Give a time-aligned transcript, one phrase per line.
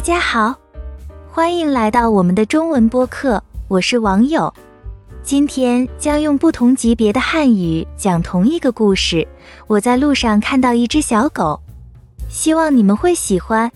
[0.00, 0.58] 大家好，
[1.30, 4.50] 欢迎来到我们的中文播客，我是网友。
[5.22, 9.28] 今天将用不同级别的汉语讲同一个故事。
[9.66, 11.60] 我在路上看到一只小狗，
[12.30, 13.70] 希望你们会喜欢。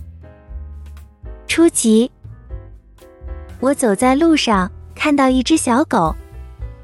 [1.47, 2.11] 初级，
[3.61, 6.17] 我走在路上看到一只小狗，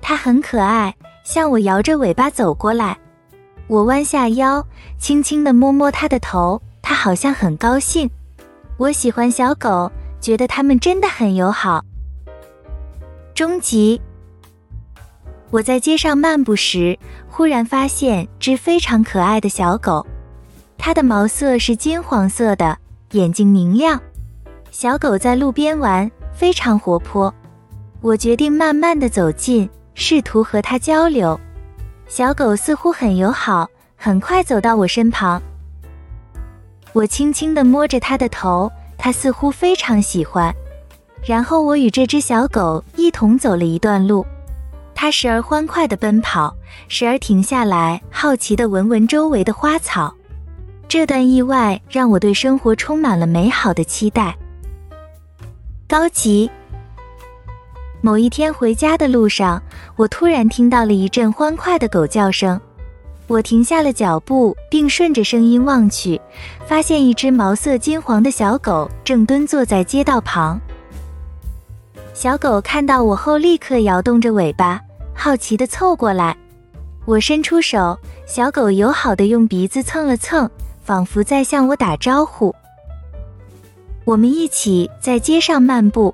[0.02, 0.94] 它很可爱，
[1.24, 2.98] 向我摇着尾巴走过来。
[3.68, 4.62] 我弯下腰，
[4.98, 8.10] 轻轻地摸摸它的头，它好像很高兴。
[8.80, 11.84] 我喜欢小狗，觉得它们真的很友好。
[13.34, 14.00] 终极。
[15.50, 16.98] 我在街上漫步时，
[17.28, 20.06] 忽然发现只非常可爱的小狗，
[20.78, 22.78] 它的毛色是金黄色的，
[23.10, 24.00] 眼睛明亮。
[24.70, 27.34] 小狗在路边玩，非常活泼。
[28.00, 31.38] 我决定慢慢的走近，试图和它交流。
[32.06, 35.42] 小狗似乎很友好，很快走到我身旁。
[36.92, 40.54] 我轻轻地摸着它的头，它似乎非常喜欢。
[41.22, 44.26] 然后我与这只小狗一同走了一段路。
[44.94, 46.54] 它时而欢快地奔跑，
[46.88, 50.14] 时而停下来，好奇地闻闻周围的花草。
[50.88, 54.36] 这段意外让我对生活充满了美好的期待。
[55.88, 56.50] 高级。
[58.02, 59.62] 某一天回家的路上，
[59.96, 62.60] 我突然听到了一阵欢快的狗叫声。
[63.30, 66.20] 我停下了脚步，并顺着声音望去，
[66.66, 70.60] 发现一只毛色金黄的小狗正蹲坐在街道旁。
[72.12, 74.80] 小狗看到我后，立刻摇动着尾巴。
[75.14, 76.36] 好奇地凑过来，
[77.04, 80.50] 我伸出手，小狗友好地用鼻子蹭了蹭，
[80.82, 82.52] 仿佛在向我打招呼。
[84.04, 86.12] 我们一起在街上漫步，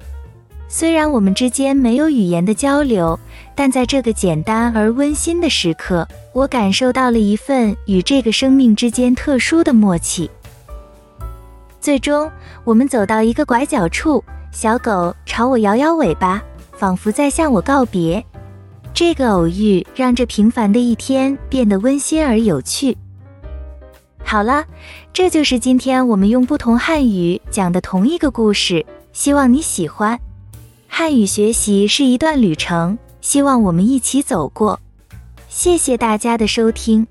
[0.69, 3.19] 虽然我们之间没有语言的交流，
[3.55, 10.31] 但在这个简单而温馨的时刻，我感受到了一份与这个生命之间特殊的默契。
[11.81, 12.31] 最终，
[12.65, 18.23] 我们走到一个拐角处，小狗朝我摇摇尾巴，仿佛在向我告别。
[18.93, 22.97] 这个偶遇让这平凡的一天变得温馨而有趣。
[24.25, 24.65] 好了，
[25.13, 30.19] 这就是今天我们用不同汉语讲的同一个故事，希望你喜欢。
[30.99, 34.81] 汉语学习是一段旅程，希望我们一起走过。
[35.47, 37.07] 谢谢大家的收听。